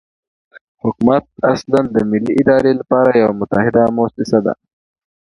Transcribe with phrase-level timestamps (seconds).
[0.83, 1.23] حکومت
[1.53, 4.53] اصلاً د ملي ادارې لپاره یوه متحده موسسه ده.